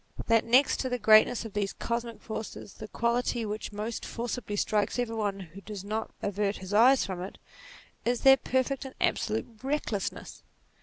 [0.25, 4.97] That next to the greatness of these cosmic forces, the quality which most forcibly strikes
[4.97, 7.37] every one who does not avert his eyes from it,
[8.03, 10.41] is their perfect and absolute recklessness.